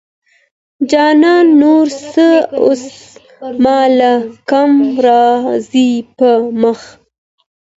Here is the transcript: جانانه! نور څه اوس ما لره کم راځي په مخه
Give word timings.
جانانه! 0.89 1.49
نور 1.61 1.85
څه 2.11 2.27
اوس 2.63 2.83
ما 3.63 3.79
لره 3.97 4.13
کم 4.49 4.71
راځي 5.05 5.91
په 6.17 6.29
مخه 6.61 6.91